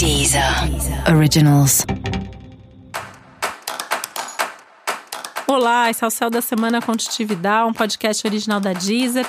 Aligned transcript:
Deezer 0.00 0.42
Originals. 1.14 1.84
Olá, 5.46 5.90
esse 5.90 6.02
é 6.02 6.06
o 6.06 6.10
Céu 6.10 6.30
da 6.30 6.40
Semana 6.40 6.80
Contitividade, 6.80 7.68
um 7.68 7.74
podcast 7.74 8.26
original 8.26 8.60
da 8.60 8.72
Deezer. 8.72 9.26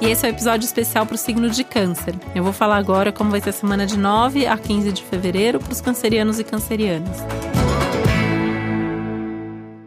E 0.00 0.06
esse 0.06 0.24
é 0.24 0.28
o 0.28 0.30
um 0.30 0.34
episódio 0.36 0.64
especial 0.64 1.04
para 1.04 1.16
o 1.16 1.18
signo 1.18 1.50
de 1.50 1.64
Câncer. 1.64 2.14
Eu 2.32 2.44
vou 2.44 2.52
falar 2.52 2.76
agora 2.76 3.10
como 3.10 3.28
vai 3.28 3.40
ser 3.40 3.50
a 3.50 3.52
semana 3.52 3.86
de 3.86 3.98
9 3.98 4.46
a 4.46 4.56
15 4.56 4.92
de 4.92 5.02
fevereiro 5.02 5.58
para 5.58 5.72
os 5.72 5.80
cancerianos 5.80 6.38
e 6.38 6.44
cancerianas. 6.44 7.16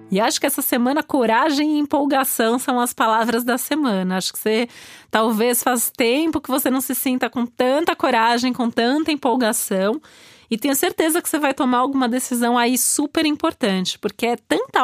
E 0.09 0.21
acho 0.21 0.39
que 0.39 0.45
essa 0.45 0.61
semana 0.61 1.03
coragem 1.03 1.75
e 1.75 1.79
empolgação 1.79 2.57
são 2.57 2.79
as 2.79 2.93
palavras 2.93 3.43
da 3.43 3.57
semana. 3.57 4.17
Acho 4.17 4.31
que 4.31 4.39
você 4.39 4.69
talvez 5.11 5.61
faz 5.61 5.89
tempo 5.89 6.39
que 6.39 6.49
você 6.49 6.69
não 6.69 6.79
se 6.79 6.95
sinta 6.95 7.29
com 7.29 7.45
tanta 7.45 7.95
coragem, 7.95 8.53
com 8.53 8.69
tanta 8.69 9.11
empolgação. 9.11 10.01
E 10.49 10.57
tenho 10.57 10.75
certeza 10.75 11.21
que 11.21 11.27
você 11.27 11.37
vai 11.37 11.53
tomar 11.53 11.79
alguma 11.79 12.07
decisão 12.07 12.57
aí 12.57 12.77
super 12.77 13.25
importante, 13.25 13.99
porque 13.99 14.27
é 14.27 14.37
tanta 14.37 14.79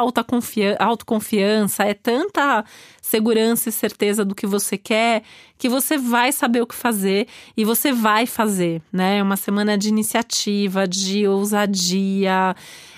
autoconfiança, 0.78 1.84
é 1.84 1.94
tanta 1.94 2.62
segurança 3.00 3.70
e 3.70 3.72
certeza 3.72 4.26
do 4.26 4.34
que 4.34 4.46
você 4.46 4.76
quer, 4.76 5.22
que 5.56 5.68
você 5.68 5.96
vai 5.96 6.32
saber 6.32 6.60
o 6.60 6.66
que 6.66 6.74
fazer 6.74 7.26
e 7.56 7.64
você 7.64 7.92
vai 7.92 8.26
fazer, 8.26 8.82
né? 8.92 9.18
É 9.18 9.22
uma 9.22 9.38
semana 9.38 9.78
de 9.78 9.88
iniciativa, 9.88 10.86
de 10.86 11.26
ousadia, 11.26 12.54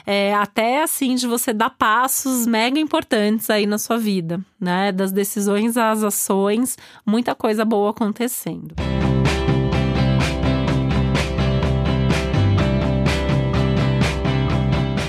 é, 0.06 0.32
até 0.34 0.82
assim 0.82 1.16
de 1.16 1.26
você 1.26 1.52
dar 1.52 1.70
passos 1.70 2.46
mega 2.46 2.78
importantes 2.78 3.50
aí 3.50 3.66
na 3.66 3.76
sua 3.76 3.98
vida, 3.98 4.40
né? 4.60 4.92
Das 4.92 5.10
decisões 5.10 5.76
às 5.76 6.04
ações, 6.04 6.78
muita 7.04 7.34
coisa 7.34 7.64
boa 7.64 7.90
acontecendo. 7.90 8.74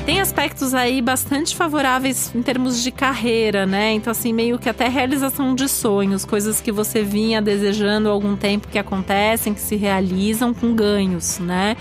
tem 0.07 0.21
aspectos 0.21 0.73
aí 0.73 1.01
bastante 1.01 1.53
favoráveis 1.53 2.33
em 2.33 2.41
termos 2.41 2.81
de 2.81 2.91
carreira, 2.91 3.65
né? 3.65 3.91
Então, 3.91 4.09
assim, 4.09 4.31
meio 4.31 4.57
que 4.57 4.69
até 4.69 4.87
realização 4.87 5.53
de 5.53 5.67
sonhos, 5.67 6.23
coisas 6.23 6.61
que 6.61 6.71
você 6.71 7.03
vinha 7.03 7.41
desejando 7.41 8.07
há 8.07 8.11
algum 8.13 8.35
tempo 8.35 8.69
que 8.69 8.79
acontecem, 8.79 9.53
que 9.53 9.59
se 9.59 9.75
realizam 9.75 10.53
com 10.53 10.73
ganhos, 10.73 11.39
né? 11.39 11.75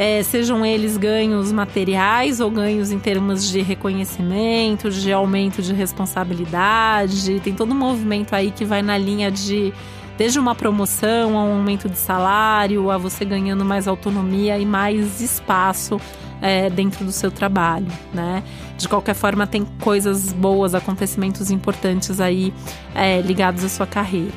É, 0.00 0.22
sejam 0.22 0.64
eles 0.64 0.96
ganhos 0.96 1.52
materiais 1.52 2.40
ou 2.40 2.50
ganhos 2.50 2.90
em 2.90 2.98
termos 2.98 3.46
de 3.46 3.60
reconhecimento, 3.60 4.90
de 4.90 5.12
aumento 5.12 5.60
de 5.60 5.74
responsabilidade. 5.74 7.38
Tem 7.40 7.52
todo 7.54 7.72
um 7.72 7.78
movimento 7.78 8.32
aí 8.32 8.50
que 8.50 8.64
vai 8.64 8.80
na 8.80 8.96
linha 8.96 9.30
de 9.30 9.74
desde 10.16 10.38
uma 10.38 10.54
promoção 10.54 11.38
a 11.38 11.44
um 11.44 11.56
aumento 11.58 11.86
de 11.86 11.98
salário, 11.98 12.90
a 12.90 12.96
você 12.96 13.26
ganhando 13.26 13.62
mais 13.62 13.86
autonomia 13.86 14.58
e 14.58 14.64
mais 14.64 15.20
espaço 15.20 16.00
é, 16.40 16.70
dentro 16.70 17.04
do 17.04 17.12
seu 17.12 17.30
trabalho, 17.30 17.92
né? 18.10 18.42
De 18.78 18.88
qualquer 18.88 19.14
forma, 19.14 19.46
tem 19.46 19.66
coisas 19.82 20.32
boas, 20.32 20.74
acontecimentos 20.74 21.50
importantes 21.50 22.22
aí 22.22 22.54
é, 22.94 23.20
ligados 23.20 23.62
à 23.62 23.68
sua 23.68 23.86
carreira. 23.86 24.32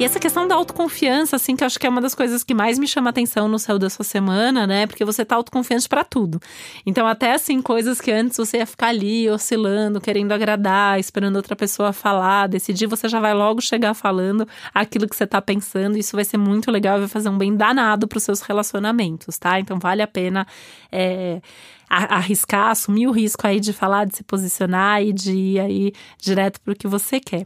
E 0.00 0.04
essa 0.04 0.18
questão 0.18 0.48
da 0.48 0.54
autoconfiança, 0.54 1.36
assim, 1.36 1.54
que 1.54 1.62
eu 1.62 1.66
acho 1.66 1.78
que 1.78 1.86
é 1.86 1.90
uma 1.90 2.00
das 2.00 2.14
coisas 2.14 2.42
que 2.42 2.54
mais 2.54 2.78
me 2.78 2.88
chama 2.88 3.10
atenção 3.10 3.46
no 3.46 3.58
céu 3.58 3.78
dessa 3.78 4.02
semana, 4.02 4.66
né? 4.66 4.86
Porque 4.86 5.04
você 5.04 5.26
tá 5.26 5.36
autoconfiante 5.36 5.86
para 5.86 6.02
tudo. 6.02 6.40
Então, 6.86 7.06
até 7.06 7.34
assim, 7.34 7.60
coisas 7.60 8.00
que 8.00 8.10
antes 8.10 8.38
você 8.38 8.56
ia 8.56 8.66
ficar 8.66 8.86
ali 8.86 9.28
oscilando, 9.28 10.00
querendo 10.00 10.32
agradar, 10.32 10.98
esperando 10.98 11.36
outra 11.36 11.54
pessoa 11.54 11.92
falar, 11.92 12.46
decidir, 12.46 12.86
você 12.86 13.10
já 13.10 13.20
vai 13.20 13.34
logo 13.34 13.60
chegar 13.60 13.92
falando 13.92 14.48
aquilo 14.72 15.06
que 15.06 15.14
você 15.14 15.26
tá 15.26 15.42
pensando. 15.42 15.98
Isso 15.98 16.16
vai 16.16 16.24
ser 16.24 16.38
muito 16.38 16.70
legal 16.70 16.96
e 16.96 17.00
vai 17.00 17.08
fazer 17.08 17.28
um 17.28 17.36
bem 17.36 17.54
danado 17.54 18.08
pros 18.08 18.22
seus 18.22 18.40
relacionamentos, 18.40 19.36
tá? 19.36 19.60
Então, 19.60 19.78
vale 19.78 20.00
a 20.00 20.08
pena. 20.08 20.46
É 20.90 21.42
arriscar, 21.90 22.70
assumir 22.70 23.06
o 23.06 23.10
risco 23.10 23.46
aí 23.46 23.60
de 23.60 23.74
falar, 23.74 24.06
de 24.06 24.16
se 24.16 24.22
posicionar 24.22 25.02
e 25.02 25.12
de 25.12 25.32
ir 25.32 25.60
aí 25.60 25.92
direto 26.18 26.58
para 26.60 26.72
o 26.72 26.76
que 26.76 26.86
você 26.86 27.20
quer. 27.20 27.44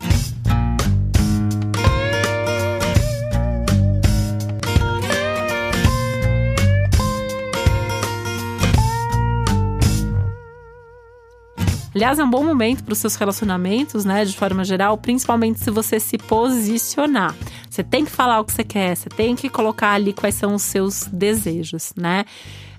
Aliás, 11.94 12.18
é 12.18 12.24
um 12.24 12.30
bom 12.30 12.42
momento 12.42 12.82
para 12.82 12.92
os 12.92 12.98
seus 12.98 13.14
relacionamentos, 13.14 14.04
né, 14.04 14.24
de 14.24 14.36
forma 14.36 14.64
geral, 14.64 14.98
principalmente 14.98 15.60
se 15.60 15.70
você 15.70 16.00
se 16.00 16.18
posicionar. 16.18 17.34
Você 17.70 17.84
tem 17.84 18.04
que 18.04 18.10
falar 18.10 18.40
o 18.40 18.44
que 18.44 18.52
você 18.52 18.64
quer, 18.64 18.96
você 18.96 19.08
tem 19.08 19.36
que 19.36 19.48
colocar 19.48 19.92
ali 19.92 20.12
quais 20.12 20.34
são 20.34 20.54
os 20.54 20.62
seus 20.62 21.04
desejos, 21.12 21.92
né? 21.96 22.24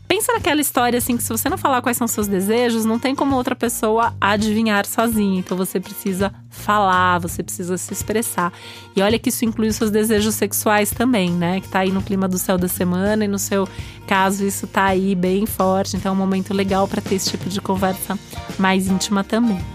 Pensa 0.07 0.33
naquela 0.33 0.61
história 0.61 0.99
assim 0.99 1.17
que 1.17 1.23
se 1.23 1.29
você 1.29 1.49
não 1.49 1.57
falar 1.57 1.81
quais 1.81 1.97
são 1.97 2.07
seus 2.07 2.27
desejos, 2.27 2.85
não 2.85 2.99
tem 2.99 3.15
como 3.15 3.35
outra 3.35 3.55
pessoa 3.55 4.13
adivinhar 4.21 4.85
sozinha. 4.85 5.39
Então 5.39 5.57
você 5.57 5.79
precisa 5.79 6.31
falar, 6.49 7.19
você 7.19 7.41
precisa 7.41 7.75
se 7.77 7.91
expressar. 7.91 8.53
E 8.95 9.01
olha 9.01 9.17
que 9.17 9.29
isso 9.29 9.43
inclui 9.43 9.67
os 9.67 9.75
seus 9.75 9.89
desejos 9.89 10.35
sexuais 10.35 10.91
também, 10.91 11.31
né? 11.31 11.59
Que 11.59 11.67
tá 11.67 11.79
aí 11.79 11.91
no 11.91 12.03
clima 12.03 12.27
do 12.27 12.37
céu 12.37 12.57
da 12.57 12.67
semana 12.67 13.25
e 13.25 13.27
no 13.27 13.39
seu 13.39 13.67
caso 14.05 14.45
isso 14.45 14.67
tá 14.67 14.85
aí 14.85 15.15
bem 15.15 15.47
forte. 15.47 15.97
Então 15.97 16.11
é 16.11 16.13
um 16.13 16.17
momento 16.17 16.53
legal 16.53 16.87
para 16.87 17.01
ter 17.01 17.15
esse 17.15 17.31
tipo 17.31 17.49
de 17.49 17.59
conversa 17.59 18.17
mais 18.59 18.87
íntima 18.87 19.23
também. 19.23 19.74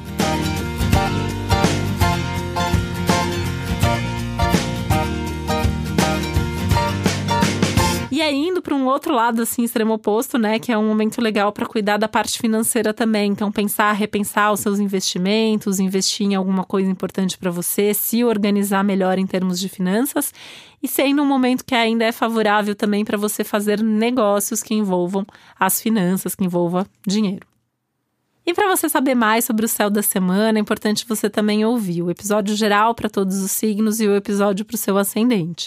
Indo 8.32 8.62
para 8.62 8.74
um 8.74 8.86
outro 8.86 9.12
lado, 9.12 9.42
assim, 9.42 9.64
extremo 9.64 9.94
oposto, 9.94 10.38
né? 10.38 10.58
Que 10.58 10.70
é 10.70 10.78
um 10.78 10.86
momento 10.86 11.20
legal 11.20 11.52
para 11.52 11.66
cuidar 11.66 11.96
da 11.96 12.06
parte 12.06 12.38
financeira 12.38 12.94
também. 12.94 13.32
Então, 13.32 13.50
pensar, 13.50 13.92
repensar 13.92 14.52
os 14.52 14.60
seus 14.60 14.78
investimentos, 14.78 15.80
investir 15.80 16.26
em 16.26 16.34
alguma 16.36 16.64
coisa 16.64 16.88
importante 16.88 17.36
para 17.36 17.50
você, 17.50 17.92
se 17.92 18.22
organizar 18.22 18.84
melhor 18.84 19.18
em 19.18 19.26
termos 19.26 19.58
de 19.58 19.68
finanças. 19.68 20.32
E 20.82 20.86
sendo 20.86 21.22
um 21.22 21.26
momento 21.26 21.64
que 21.64 21.74
ainda 21.74 22.04
é 22.04 22.12
favorável 22.12 22.74
também 22.74 23.04
para 23.04 23.18
você 23.18 23.42
fazer 23.42 23.82
negócios 23.82 24.62
que 24.62 24.74
envolvam 24.74 25.26
as 25.58 25.80
finanças, 25.80 26.34
que 26.34 26.44
envolva 26.44 26.86
dinheiro. 27.06 27.46
E 28.46 28.54
para 28.54 28.68
você 28.68 28.88
saber 28.88 29.14
mais 29.14 29.44
sobre 29.44 29.66
o 29.66 29.68
céu 29.68 29.90
da 29.90 30.02
semana, 30.02 30.58
é 30.58 30.62
importante 30.62 31.06
você 31.06 31.28
também 31.28 31.64
ouvir 31.64 32.02
o 32.02 32.10
episódio 32.10 32.54
geral 32.54 32.94
para 32.94 33.08
todos 33.08 33.40
os 33.42 33.50
signos 33.50 34.00
e 34.00 34.06
o 34.06 34.16
episódio 34.16 34.64
para 34.64 34.74
o 34.74 34.78
seu 34.78 34.96
ascendente. 34.96 35.66